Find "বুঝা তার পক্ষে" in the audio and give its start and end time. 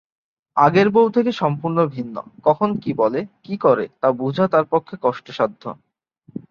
4.11-4.95